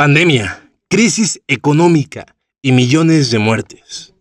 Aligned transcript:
Pandemia, 0.00 0.72
crisis 0.88 1.42
económica 1.46 2.34
y 2.62 2.72
millones 2.72 3.30
de 3.30 3.38
muertes. 3.38 4.14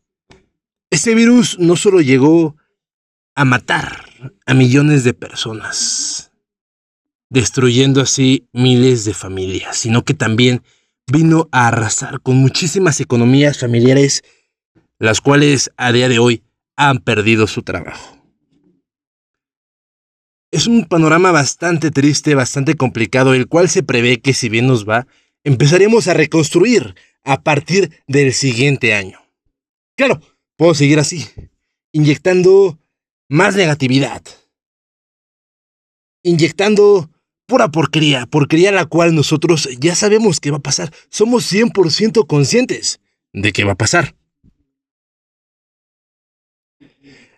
Este 0.89 1.15
virus 1.15 1.57
no 1.57 1.77
solo 1.77 2.01
llegó 2.01 2.57
a 3.33 3.45
matar 3.45 4.03
a 4.45 4.53
millones 4.53 5.05
de 5.05 5.13
personas, 5.13 6.33
destruyendo 7.29 8.01
así 8.01 8.49
miles 8.51 9.05
de 9.05 9.13
familias, 9.13 9.77
sino 9.77 10.03
que 10.03 10.13
también 10.13 10.63
vino 11.09 11.47
a 11.53 11.69
arrasar 11.69 12.19
con 12.19 12.35
muchísimas 12.35 12.99
economías 12.99 13.57
familiares, 13.57 14.21
las 14.97 15.21
cuales 15.21 15.71
a 15.77 15.93
día 15.93 16.09
de 16.09 16.19
hoy 16.19 16.43
han 16.75 16.97
perdido 16.97 17.47
su 17.47 17.61
trabajo. 17.61 18.17
Es 20.51 20.67
un 20.67 20.83
panorama 20.83 21.31
bastante 21.31 21.89
triste, 21.89 22.35
bastante 22.35 22.75
complicado, 22.75 23.33
el 23.33 23.47
cual 23.47 23.69
se 23.69 23.81
prevé 23.81 24.19
que 24.19 24.33
si 24.33 24.49
bien 24.49 24.67
nos 24.67 24.85
va, 24.85 25.07
empezaremos 25.43 26.07
a 26.07 26.13
reconstruir 26.13 26.95
a 27.23 27.41
partir 27.41 28.03
del 28.07 28.33
siguiente 28.33 28.93
año. 28.93 29.19
Claro, 29.95 30.21
puedo 30.55 30.73
seguir 30.73 30.99
así, 30.99 31.27
inyectando 31.91 32.79
más 33.27 33.55
negatividad, 33.55 34.23
inyectando 36.23 37.09
pura 37.45 37.69
porquería, 37.69 38.25
porquería 38.27 38.71
la 38.71 38.85
cual 38.85 39.15
nosotros 39.15 39.69
ya 39.79 39.95
sabemos 39.95 40.39
que 40.39 40.51
va 40.51 40.57
a 40.57 40.61
pasar, 40.61 40.93
somos 41.09 41.51
100% 41.51 42.27
conscientes 42.27 42.99
de 43.33 43.51
que 43.51 43.63
va 43.63 43.73
a 43.73 43.77
pasar. 43.77 44.15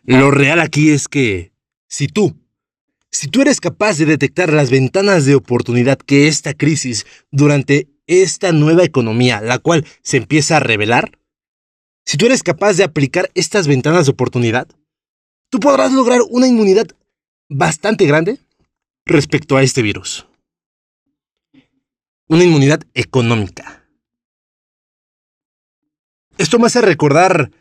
Lo 0.03 0.31
real 0.31 0.59
aquí 0.59 0.89
es 0.89 1.07
que 1.07 1.53
si 1.87 2.07
tú 2.07 2.40
si 3.11 3.27
tú 3.27 3.41
eres 3.41 3.59
capaz 3.59 3.97
de 3.97 4.05
detectar 4.05 4.53
las 4.53 4.71
ventanas 4.71 5.25
de 5.25 5.35
oportunidad 5.35 5.97
que 5.97 6.27
esta 6.27 6.53
crisis 6.53 7.05
durante 7.29 7.89
esta 8.07 8.51
nueva 8.53 8.83
economía, 8.83 9.41
la 9.41 9.59
cual 9.59 9.85
se 10.01 10.17
empieza 10.17 10.57
a 10.57 10.61
revelar, 10.61 11.19
si 12.05 12.17
tú 12.17 12.25
eres 12.25 12.41
capaz 12.41 12.77
de 12.77 12.83
aplicar 12.83 13.29
estas 13.35 13.67
ventanas 13.67 14.05
de 14.05 14.13
oportunidad, 14.13 14.67
tú 15.49 15.59
podrás 15.59 15.91
lograr 15.91 16.21
una 16.29 16.47
inmunidad 16.47 16.87
bastante 17.49 18.05
grande 18.05 18.39
respecto 19.05 19.57
a 19.57 19.63
este 19.63 19.81
virus. 19.81 20.25
Una 22.27 22.45
inmunidad 22.45 22.81
económica. 22.93 23.85
Esto 26.37 26.59
me 26.59 26.67
hace 26.67 26.81
recordar 26.81 27.51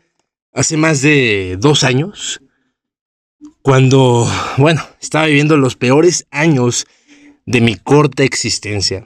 hace 0.53 0.77
más 0.77 1.01
de 1.01 1.57
dos 1.59 1.83
años 1.83 2.41
cuando, 3.61 4.27
bueno, 4.57 4.81
estaba 4.99 5.27
viviendo 5.27 5.57
los 5.57 5.75
peores 5.75 6.25
años 6.31 6.87
de 7.45 7.61
mi 7.61 7.75
corta 7.75 8.23
existencia. 8.23 9.05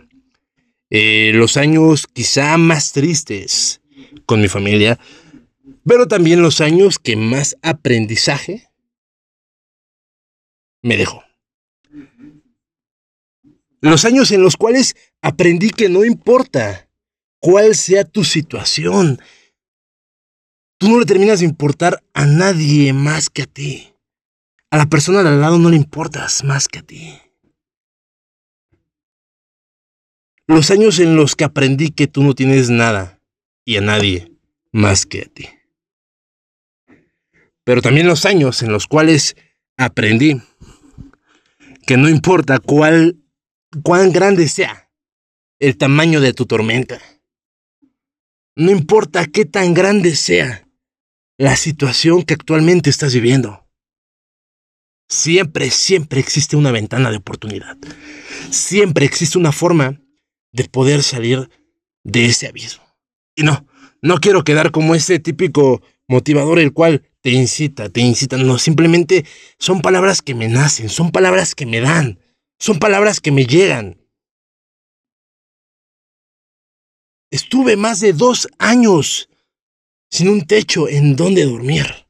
Eh, 0.89 1.31
los 1.33 1.57
años 1.57 2.07
quizá 2.07 2.57
más 2.57 2.91
tristes 2.91 3.81
con 4.25 4.41
mi 4.41 4.47
familia, 4.47 4.99
pero 5.85 6.07
también 6.07 6.41
los 6.41 6.61
años 6.61 6.99
que 6.99 7.15
más 7.15 7.57
aprendizaje 7.61 8.69
me 10.81 10.97
dejó. 10.97 11.23
Los 13.81 14.05
años 14.05 14.31
en 14.31 14.41
los 14.41 14.57
cuales 14.57 14.95
aprendí 15.21 15.69
que 15.69 15.89
no 15.89 16.05
importa 16.05 16.89
cuál 17.39 17.75
sea 17.75 18.03
tu 18.03 18.23
situación, 18.23 19.19
tú 20.77 20.89
no 20.89 20.99
le 20.99 21.05
terminas 21.05 21.39
de 21.39 21.45
importar 21.45 22.03
a 22.13 22.25
nadie 22.25 22.93
más 22.93 23.29
que 23.29 23.43
a 23.43 23.45
ti. 23.45 23.94
A 24.75 24.77
la 24.77 24.87
persona 24.87 25.23
de 25.23 25.29
al 25.29 25.39
lado 25.39 25.57
no 25.57 25.69
le 25.69 25.77
importas 25.77 26.43
más 26.43 26.67
que 26.67 26.79
a 26.79 26.81
ti. 26.81 27.17
Los 30.47 30.69
años 30.69 30.99
en 30.99 31.15
los 31.15 31.37
que 31.37 31.45
aprendí 31.45 31.91
que 31.91 32.07
tú 32.07 32.23
no 32.23 32.35
tienes 32.35 32.69
nada 32.69 33.21
y 33.63 33.77
a 33.77 33.81
nadie 33.81 34.33
más 34.73 35.05
que 35.05 35.21
a 35.21 35.33
ti. 35.33 35.47
Pero 37.63 37.81
también 37.81 38.05
los 38.05 38.25
años 38.25 38.61
en 38.63 38.73
los 38.73 38.85
cuales 38.85 39.37
aprendí 39.77 40.41
que 41.87 41.95
no 41.95 42.09
importa 42.09 42.59
cuál, 42.59 43.15
cuán 43.81 44.11
grande 44.11 44.49
sea 44.49 44.91
el 45.59 45.77
tamaño 45.77 46.19
de 46.19 46.33
tu 46.33 46.47
tormenta. 46.47 46.99
No 48.57 48.71
importa 48.71 49.25
qué 49.25 49.45
tan 49.45 49.73
grande 49.73 50.17
sea 50.17 50.67
la 51.37 51.55
situación 51.55 52.23
que 52.23 52.33
actualmente 52.33 52.89
estás 52.89 53.13
viviendo. 53.13 53.64
Siempre, 55.07 55.69
siempre 55.69 56.19
existe 56.19 56.55
una 56.55 56.71
ventana 56.71 57.11
de 57.11 57.17
oportunidad. 57.17 57.77
Siempre 58.49 59.05
existe 59.05 59.37
una 59.37 59.51
forma 59.51 60.01
de 60.51 60.63
poder 60.65 61.03
salir 61.03 61.49
de 62.03 62.25
ese 62.25 62.47
abismo. 62.47 62.83
Y 63.35 63.43
no, 63.43 63.67
no 64.01 64.19
quiero 64.19 64.43
quedar 64.43 64.71
como 64.71 64.95
ese 64.95 65.19
típico 65.19 65.81
motivador 66.07 66.59
el 66.59 66.73
cual 66.73 67.09
te 67.21 67.31
incita, 67.31 67.89
te 67.89 68.01
incita. 68.01 68.37
No, 68.37 68.57
simplemente 68.57 69.25
son 69.59 69.81
palabras 69.81 70.21
que 70.21 70.35
me 70.35 70.47
nacen, 70.47 70.89
son 70.89 71.11
palabras 71.11 71.55
que 71.55 71.65
me 71.65 71.81
dan, 71.81 72.19
son 72.59 72.79
palabras 72.79 73.19
que 73.19 73.31
me 73.31 73.45
llegan. 73.45 73.99
Estuve 77.31 77.75
más 77.75 77.99
de 77.99 78.13
dos 78.13 78.47
años 78.59 79.29
sin 80.09 80.29
un 80.29 80.45
techo 80.45 80.87
en 80.87 81.15
donde 81.15 81.43
dormir. 81.43 82.04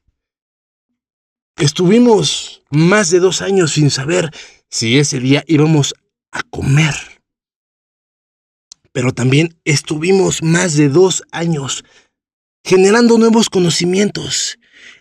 Estuvimos 1.56 2.62
más 2.70 3.10
de 3.10 3.18
dos 3.18 3.40
años 3.40 3.72
sin 3.72 3.90
saber 3.90 4.30
si 4.68 4.98
ese 4.98 5.20
día 5.20 5.42
íbamos 5.46 5.94
a 6.30 6.42
comer. 6.42 6.94
Pero 8.92 9.12
también 9.12 9.58
estuvimos 9.64 10.42
más 10.42 10.76
de 10.76 10.90
dos 10.90 11.22
años 11.30 11.82
generando 12.62 13.16
nuevos 13.16 13.48
conocimientos 13.48 14.58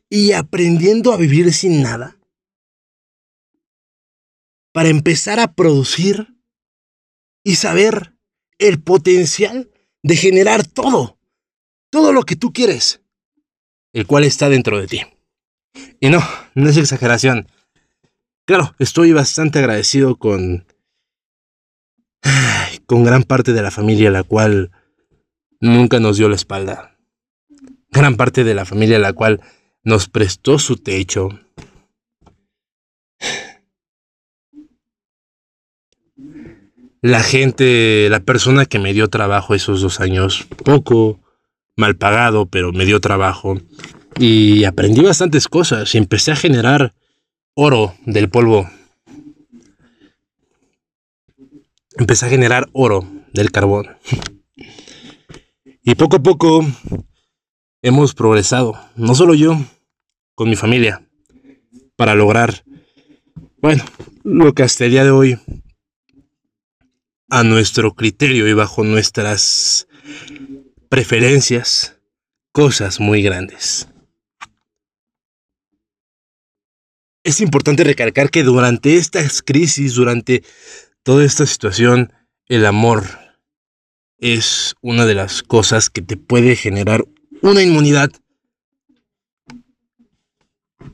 y 0.09 0.31
aprendiendo 0.31 1.11
a 1.11 1.17
vivir 1.17 1.51
sin 1.53 1.81
nada. 1.81 2.17
Para 4.71 4.89
empezar 4.89 5.39
a 5.41 5.53
producir 5.53 6.37
y 7.43 7.55
saber 7.55 8.15
el 8.59 8.81
potencial 8.81 9.71
de 10.03 10.15
generar 10.15 10.65
todo, 10.65 11.17
todo 11.89 12.13
lo 12.13 12.23
que 12.23 12.35
tú 12.35 12.53
quieres, 12.53 13.01
el 13.93 14.05
cual 14.05 14.23
está 14.23 14.47
dentro 14.47 14.79
de 14.79 14.87
ti. 14.87 15.14
Y 15.99 16.09
no, 16.09 16.19
no 16.53 16.69
es 16.69 16.77
exageración. 16.77 17.47
Claro, 18.45 18.75
estoy 18.79 19.11
bastante 19.13 19.59
agradecido 19.59 20.17
con. 20.17 20.65
con 22.85 23.03
gran 23.03 23.23
parte 23.23 23.53
de 23.53 23.61
la 23.61 23.71
familia, 23.71 24.11
la 24.11 24.23
cual 24.23 24.71
nunca 25.59 25.99
nos 25.99 26.17
dio 26.17 26.29
la 26.29 26.35
espalda. 26.35 26.97
Gran 27.89 28.15
parte 28.17 28.43
de 28.43 28.53
la 28.53 28.65
familia, 28.65 28.99
la 28.99 29.13
cual 29.13 29.41
nos 29.83 30.09
prestó 30.09 30.59
su 30.59 30.77
techo. 30.77 31.29
La 37.01 37.21
gente, 37.21 38.07
la 38.09 38.19
persona 38.19 38.65
que 38.65 38.79
me 38.79 38.93
dio 38.93 39.09
trabajo 39.09 39.53
esos 39.53 39.81
dos 39.81 39.99
años, 39.99 40.47
poco, 40.63 41.19
mal 41.77 41.95
pagado, 41.95 42.47
pero 42.47 42.71
me 42.73 42.85
dio 42.85 42.99
trabajo. 42.99 43.59
Y 44.17 44.63
aprendí 44.63 45.01
bastantes 45.01 45.47
cosas 45.47 45.93
y 45.93 45.97
empecé 45.97 46.31
a 46.31 46.35
generar 46.37 46.93
oro 47.53 47.95
del 48.05 48.29
polvo. 48.29 48.69
Empecé 51.97 52.25
a 52.25 52.29
generar 52.29 52.69
oro 52.71 53.05
del 53.33 53.51
carbón. 53.51 53.97
Y 55.83 55.95
poco 55.95 56.17
a 56.17 56.23
poco 56.23 56.65
hemos 57.81 58.13
progresado, 58.13 58.79
no 58.95 59.15
solo 59.15 59.33
yo, 59.33 59.57
con 60.33 60.49
mi 60.49 60.55
familia, 60.55 61.07
para 61.95 62.15
lograr, 62.15 62.63
bueno, 63.61 63.83
lo 64.23 64.53
que 64.53 64.63
hasta 64.63 64.85
el 64.85 64.91
día 64.91 65.03
de 65.03 65.11
hoy, 65.11 65.39
a 67.29 67.43
nuestro 67.43 67.95
criterio 67.95 68.47
y 68.47 68.53
bajo 68.53 68.83
nuestras 68.83 69.87
preferencias, 70.89 71.97
cosas 72.51 72.99
muy 72.99 73.21
grandes. 73.21 73.87
Es 77.25 77.41
importante 77.41 77.83
recalcar 77.83 78.29
que 78.29 78.43
durante 78.43 78.97
estas 78.97 79.41
crisis, 79.41 79.95
durante 79.95 80.43
toda 81.01 81.25
esta 81.25 81.47
situación, 81.47 82.13
el 82.47 82.67
amor 82.67 83.03
es 84.19 84.75
una 84.81 85.07
de 85.07 85.15
las 85.15 85.41
cosas 85.41 85.89
que 85.89 86.03
te 86.03 86.17
puede 86.17 86.55
generar 86.55 87.03
una 87.41 87.63
inmunidad 87.63 88.11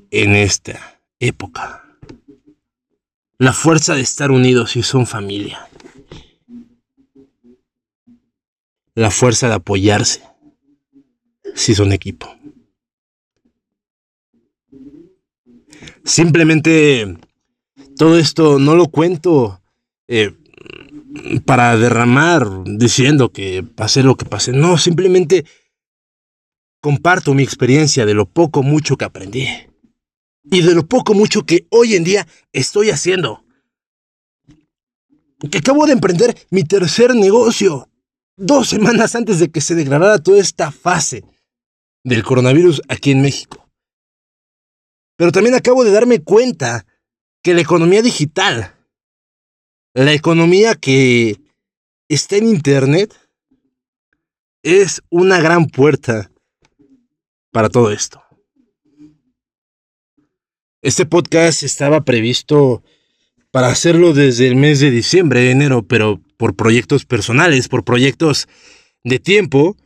en 0.09 0.35
esta 0.37 1.01
época. 1.19 1.83
La 3.37 3.51
fuerza 3.51 3.93
de 3.95 4.01
estar 4.01 4.31
unidos 4.31 4.71
si 4.71 4.83
son 4.83 5.07
familia. 5.07 5.67
La 8.95 9.11
fuerza 9.11 9.49
de 9.49 9.55
apoyarse 9.55 10.23
si 11.55 11.75
son 11.75 11.91
equipo. 11.91 12.33
Simplemente 16.11 17.17
todo 17.95 18.17
esto 18.17 18.59
no 18.59 18.75
lo 18.75 18.87
cuento 18.87 19.61
eh, 20.09 20.35
para 21.45 21.77
derramar 21.77 22.65
diciendo 22.65 23.31
que 23.31 23.63
pase 23.63 24.03
lo 24.03 24.17
que 24.17 24.25
pase. 24.25 24.51
No, 24.51 24.77
simplemente 24.77 25.45
comparto 26.81 27.33
mi 27.33 27.43
experiencia 27.43 28.05
de 28.05 28.13
lo 28.13 28.25
poco 28.25 28.61
mucho 28.61 28.97
que 28.97 29.05
aprendí 29.05 29.47
y 30.51 30.61
de 30.61 30.75
lo 30.75 30.85
poco 30.85 31.13
mucho 31.13 31.45
que 31.45 31.65
hoy 31.69 31.95
en 31.95 32.03
día 32.03 32.27
estoy 32.51 32.89
haciendo. 32.89 33.45
Que 35.49 35.59
acabo 35.59 35.85
de 35.85 35.93
emprender 35.93 36.35
mi 36.49 36.65
tercer 36.65 37.15
negocio 37.15 37.87
dos 38.35 38.67
semanas 38.67 39.15
antes 39.15 39.39
de 39.39 39.49
que 39.49 39.61
se 39.61 39.75
degradara 39.75 40.19
toda 40.19 40.41
esta 40.41 40.73
fase 40.73 41.23
del 42.03 42.21
coronavirus 42.21 42.81
aquí 42.89 43.11
en 43.11 43.21
México. 43.21 43.60
Pero 45.21 45.31
también 45.31 45.53
acabo 45.53 45.83
de 45.83 45.91
darme 45.91 46.23
cuenta 46.23 46.83
que 47.44 47.53
la 47.53 47.62
economía 47.62 48.01
digital, 48.01 48.73
la 49.94 50.13
economía 50.13 50.73
que 50.73 51.39
está 52.09 52.38
en 52.38 52.47
Internet, 52.47 53.13
es 54.63 55.03
una 55.12 55.39
gran 55.39 55.68
puerta 55.68 56.31
para 57.51 57.69
todo 57.69 57.91
esto. 57.91 58.23
Este 60.81 61.06
podcast 61.06 61.62
estaba 61.62 62.03
previsto 62.03 62.81
para 63.51 63.67
hacerlo 63.67 64.13
desde 64.13 64.47
el 64.47 64.56
mes 64.56 64.79
de 64.79 64.89
diciembre, 64.89 65.51
enero, 65.51 65.83
pero 65.83 66.19
por 66.35 66.56
proyectos 66.56 67.06
personales, 67.06 67.67
por 67.67 67.83
proyectos 67.83 68.47
de 69.03 69.19
tiempo, 69.19 69.77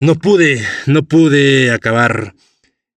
no 0.00 0.16
pude, 0.16 0.60
no 0.86 1.04
pude 1.04 1.70
acabar 1.70 2.34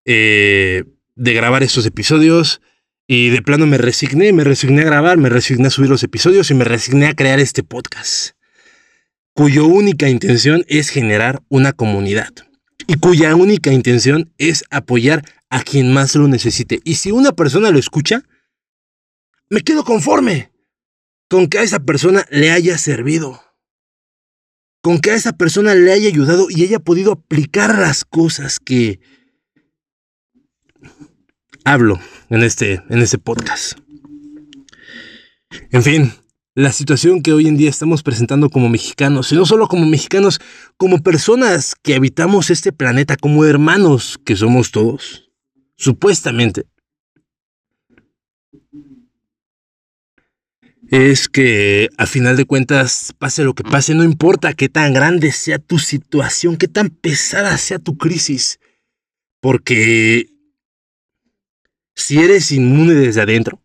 eh, 0.04 0.82
de 1.16 1.34
grabar 1.34 1.62
esos 1.62 1.86
episodios 1.86 2.60
y 3.06 3.30
de 3.30 3.42
plano 3.42 3.66
me 3.66 3.78
resigné, 3.78 4.32
me 4.32 4.44
resigné 4.44 4.82
a 4.82 4.86
grabar, 4.86 5.18
me 5.18 5.28
resigné 5.28 5.68
a 5.68 5.70
subir 5.70 5.90
los 5.90 6.02
episodios 6.02 6.50
y 6.50 6.54
me 6.54 6.64
resigné 6.64 7.06
a 7.06 7.14
crear 7.14 7.38
este 7.38 7.62
podcast, 7.62 8.30
cuyo 9.34 9.66
única 9.66 10.08
intención 10.08 10.64
es 10.68 10.88
generar 10.88 11.42
una 11.48 11.72
comunidad 11.72 12.32
y 12.86 12.94
cuya 12.94 13.34
única 13.34 13.72
intención 13.72 14.32
es 14.38 14.64
apoyar 14.70 15.22
a 15.50 15.62
quien 15.62 15.92
más 15.92 16.14
lo 16.14 16.28
necesite. 16.28 16.80
Y 16.84 16.96
si 16.96 17.12
una 17.12 17.32
persona 17.32 17.70
lo 17.70 17.78
escucha, 17.78 18.22
me 19.50 19.60
quedo 19.60 19.84
conforme 19.84 20.50
con 21.28 21.48
que 21.48 21.58
a 21.58 21.62
esa 21.62 21.80
persona 21.80 22.26
le 22.30 22.50
haya 22.50 22.78
servido. 22.78 23.40
Con 24.82 24.98
que 24.98 25.12
a 25.12 25.14
esa 25.14 25.32
persona 25.32 25.74
le 25.74 25.92
haya 25.92 26.08
ayudado 26.08 26.48
y 26.50 26.62
haya 26.62 26.78
podido 26.78 27.12
aplicar 27.12 27.78
las 27.78 28.04
cosas 28.04 28.58
que 28.58 29.00
hablo 31.64 31.98
en 32.30 32.42
este, 32.42 32.82
en 32.88 32.98
este 33.00 33.18
podcast. 33.18 33.78
En 35.70 35.82
fin, 35.82 36.12
la 36.54 36.72
situación 36.72 37.22
que 37.22 37.32
hoy 37.32 37.48
en 37.48 37.56
día 37.56 37.70
estamos 37.70 38.02
presentando 38.02 38.50
como 38.50 38.68
mexicanos, 38.68 39.32
y 39.32 39.36
no 39.36 39.46
solo 39.46 39.66
como 39.66 39.86
mexicanos, 39.86 40.40
como 40.76 41.02
personas 41.02 41.74
que 41.82 41.94
habitamos 41.94 42.50
este 42.50 42.72
planeta, 42.72 43.16
como 43.16 43.44
hermanos 43.44 44.20
que 44.24 44.36
somos 44.36 44.70
todos, 44.70 45.30
supuestamente, 45.76 46.66
es 50.90 51.28
que 51.28 51.88
a 51.96 52.06
final 52.06 52.36
de 52.36 52.44
cuentas, 52.44 53.14
pase 53.18 53.42
lo 53.42 53.54
que 53.54 53.64
pase, 53.64 53.94
no 53.94 54.04
importa 54.04 54.52
qué 54.52 54.68
tan 54.68 54.92
grande 54.92 55.32
sea 55.32 55.58
tu 55.58 55.78
situación, 55.78 56.56
qué 56.56 56.68
tan 56.68 56.90
pesada 56.90 57.56
sea 57.56 57.78
tu 57.78 57.96
crisis, 57.96 58.60
porque 59.40 60.33
si 62.04 62.22
eres 62.22 62.52
inmune 62.52 62.92
desde 62.92 63.22
adentro, 63.22 63.62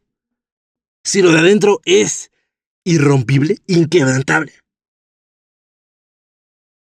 si 1.03 1.21
lo 1.21 1.33
de 1.33 1.39
adentro 1.39 1.81
es 1.83 2.31
irrompible, 2.85 3.57
inquebrantable, 3.67 4.53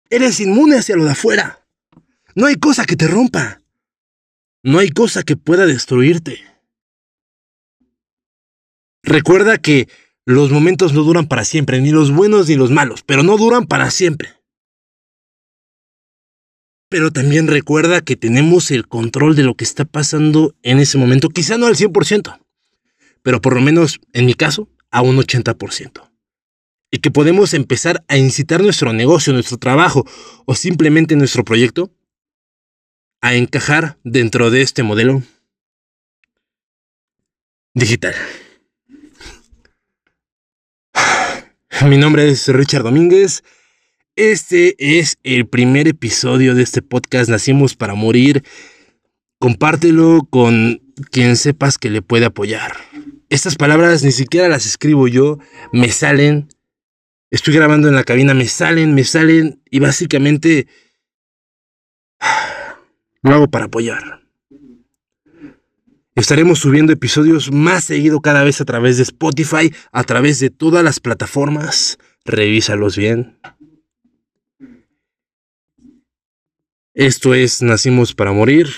eres 0.09 0.39
inmune 0.39 0.77
hacia 0.77 0.95
lo 0.95 1.05
de 1.05 1.11
afuera. 1.11 1.63
No 2.33 2.47
hay 2.47 2.55
cosa 2.55 2.85
que 2.85 2.95
te 2.95 3.07
rompa. 3.07 3.61
No 4.63 4.79
hay 4.79 4.89
cosa 4.89 5.21
que 5.21 5.37
pueda 5.37 5.67
destruirte. 5.67 6.43
Recuerda 9.03 9.59
que 9.59 9.87
los 10.25 10.49
momentos 10.49 10.93
no 10.93 11.03
duran 11.03 11.27
para 11.27 11.45
siempre, 11.45 11.79
ni 11.79 11.91
los 11.91 12.11
buenos 12.11 12.49
ni 12.49 12.55
los 12.55 12.71
malos, 12.71 13.03
pero 13.03 13.21
no 13.21 13.37
duran 13.37 13.67
para 13.67 13.91
siempre. 13.91 14.34
Pero 16.89 17.11
también 17.11 17.47
recuerda 17.47 18.01
que 18.01 18.15
tenemos 18.15 18.71
el 18.71 18.87
control 18.87 19.35
de 19.35 19.43
lo 19.43 19.55
que 19.55 19.63
está 19.63 19.85
pasando 19.85 20.55
en 20.61 20.79
ese 20.79 20.97
momento, 20.97 21.29
quizá 21.29 21.57
no 21.57 21.65
al 21.65 21.75
100%, 21.75 22.39
pero 23.23 23.41
por 23.41 23.55
lo 23.55 23.61
menos 23.61 23.99
en 24.13 24.25
mi 24.25 24.33
caso, 24.33 24.69
a 24.91 25.01
un 25.01 25.17
80%. 25.17 26.09
Y 26.91 26.99
que 26.99 27.11
podemos 27.11 27.53
empezar 27.53 28.05
a 28.07 28.17
incitar 28.17 28.61
nuestro 28.61 28.93
negocio, 28.93 29.33
nuestro 29.33 29.57
trabajo 29.57 30.05
o 30.45 30.55
simplemente 30.55 31.15
nuestro 31.15 31.43
proyecto 31.43 31.91
a 33.21 33.33
encajar 33.33 33.97
dentro 34.03 34.51
de 34.51 34.61
este 34.61 34.83
modelo 34.83 35.23
digital. 37.73 38.13
Mi 41.87 41.97
nombre 41.97 42.29
es 42.29 42.47
Richard 42.47 42.83
Domínguez. 42.83 43.43
Este 44.17 44.75
es 44.77 45.17
el 45.23 45.45
primer 45.45 45.89
episodio 45.89 46.55
de 46.55 46.63
este 46.63 46.81
podcast 46.81 47.29
Nacimos 47.29 47.75
para 47.75 47.95
Morir. 47.95 48.45
Compártelo 49.39 50.25
con 50.29 50.81
quien 51.11 51.35
sepas 51.35 51.77
que 51.77 51.89
le 51.89 52.01
puede 52.01 52.23
apoyar. 52.23 52.77
Estas 53.27 53.57
palabras 53.57 54.03
ni 54.03 54.13
siquiera 54.13 54.47
las 54.47 54.65
escribo 54.65 55.09
yo, 55.09 55.37
me 55.73 55.91
salen. 55.91 56.47
Estoy 57.29 57.55
grabando 57.55 57.89
en 57.89 57.95
la 57.95 58.05
cabina, 58.05 58.33
me 58.33 58.47
salen, 58.47 58.95
me 58.95 59.03
salen 59.03 59.61
y 59.69 59.79
básicamente 59.79 60.67
lo 63.21 63.33
hago 63.33 63.49
para 63.49 63.65
apoyar. 63.65 64.21
Estaremos 66.15 66.59
subiendo 66.59 66.93
episodios 66.93 67.51
más 67.51 67.83
seguido 67.83 68.21
cada 68.21 68.45
vez 68.45 68.61
a 68.61 68.65
través 68.65 68.95
de 68.95 69.03
Spotify, 69.03 69.73
a 69.91 70.05
través 70.05 70.39
de 70.39 70.51
todas 70.51 70.85
las 70.85 71.01
plataformas. 71.01 71.97
Revísalos 72.23 72.95
bien. 72.95 73.37
Esto 76.97 77.33
es 77.33 77.61
Nacimos 77.61 78.15
para 78.15 78.31
Morir. 78.31 78.69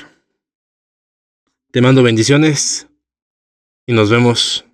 Te 1.69 1.81
mando 1.81 2.01
bendiciones 2.01 2.87
y 3.85 3.93
nos 3.93 4.09
vemos 4.09 4.65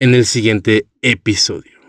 en 0.00 0.14
el 0.14 0.24
siguiente 0.24 0.86
episodio. 1.02 1.81